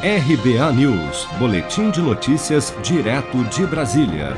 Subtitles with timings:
[0.00, 4.36] RBA News, Boletim de Notícias, direto de Brasília.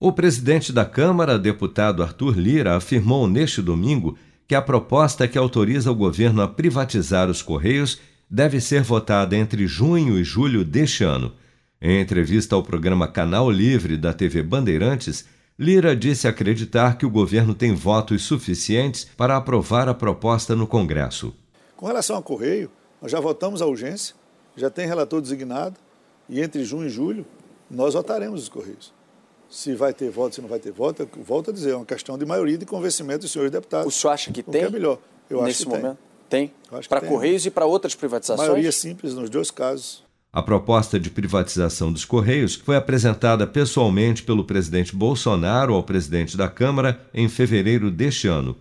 [0.00, 4.16] O presidente da Câmara, deputado Arthur Lira, afirmou neste domingo
[4.48, 8.00] que a proposta que autoriza o governo a privatizar os Correios
[8.30, 11.34] deve ser votada entre junho e julho deste ano.
[11.78, 15.26] Em entrevista ao programa Canal Livre da TV Bandeirantes,
[15.58, 21.34] Lira disse acreditar que o governo tem votos suficientes para aprovar a proposta no Congresso.
[21.76, 22.70] Com relação ao Correio,
[23.02, 24.23] nós já votamos a urgência
[24.56, 25.76] já tem relator designado
[26.28, 27.26] e entre junho e julho
[27.70, 28.92] nós votaremos os Correios.
[29.48, 31.84] Se vai ter voto, se não vai ter voto, eu volto a dizer, é uma
[31.84, 33.86] questão de maioria de convencimento dos senhores deputados.
[33.86, 34.62] O senhor acha que tem?
[34.62, 34.98] Que é melhor.
[35.28, 35.98] Eu nesse acho que momento?
[36.28, 36.52] Tem.
[36.70, 36.82] tem?
[36.88, 38.48] Para Correios e para outras privatizações?
[38.48, 40.04] Maioria simples nos dois casos.
[40.32, 46.48] A proposta de privatização dos Correios foi apresentada pessoalmente pelo presidente Bolsonaro ao presidente da
[46.48, 48.56] Câmara em fevereiro deste ano.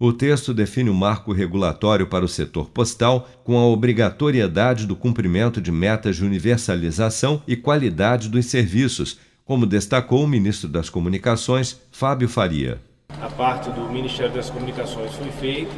[0.00, 4.94] O texto define o um marco regulatório para o setor postal, com a obrigatoriedade do
[4.94, 11.80] cumprimento de metas de universalização e qualidade dos serviços, como destacou o ministro das Comunicações,
[11.90, 12.80] Fábio Faria.
[13.20, 15.74] A parte do Ministério das Comunicações foi feita,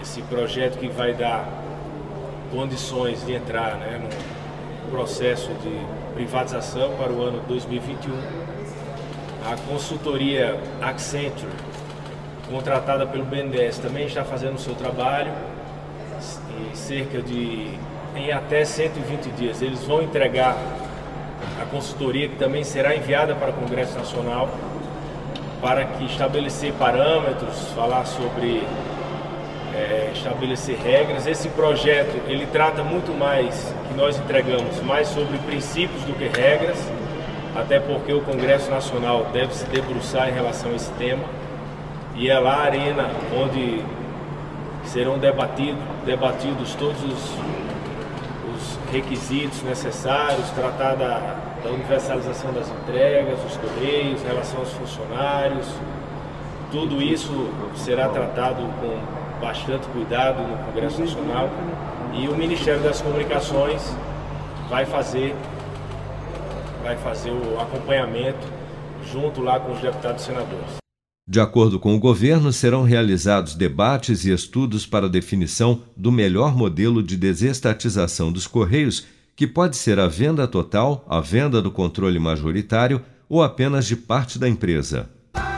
[0.00, 1.48] esse projeto que vai dar
[2.52, 4.08] condições de entrar né,
[4.84, 8.12] no processo de privatização para o ano 2021.
[9.50, 11.50] A consultoria Accenture
[12.50, 15.32] contratada pelo BNDES, também está fazendo o seu trabalho
[16.70, 17.78] em cerca de
[18.16, 19.60] em até 120 dias.
[19.60, 20.56] Eles vão entregar
[21.60, 24.48] a consultoria que também será enviada para o Congresso Nacional
[25.60, 28.62] para que estabelecer parâmetros, falar sobre
[29.74, 31.26] é, estabelecer regras.
[31.26, 36.78] Esse projeto ele trata muito mais que nós entregamos mais sobre princípios do que regras,
[37.56, 41.24] até porque o Congresso Nacional deve se debruçar em relação a esse tema
[42.16, 43.82] e é lá a arena onde
[44.84, 47.34] serão debatido, debatidos todos os,
[48.54, 55.66] os requisitos necessários, tratar da, da, universalização das entregas, os correios, relação aos funcionários.
[56.70, 61.48] Tudo isso será tratado com bastante cuidado no Congresso Nacional
[62.12, 63.96] e o Ministério das Comunicações
[64.68, 65.34] vai fazer
[66.82, 68.46] vai fazer o acompanhamento
[69.10, 70.83] junto lá com os deputados e senadores.
[71.26, 77.02] De acordo com o governo, serão realizados debates e estudos para definição do melhor modelo
[77.02, 83.00] de desestatização dos Correios, que pode ser a venda total, a venda do controle majoritário
[83.26, 85.08] ou apenas de parte da empresa.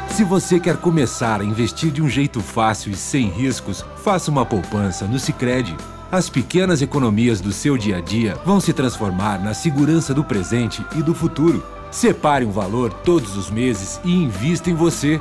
[0.08, 4.46] Se você quer começar a investir de um jeito fácil e sem riscos, faça uma
[4.46, 5.76] poupança no Sicredi.
[6.12, 10.86] As pequenas economias do seu dia a dia vão se transformar na segurança do presente
[10.96, 11.62] e do futuro.
[11.90, 15.20] Separe um valor todos os meses e invista em você.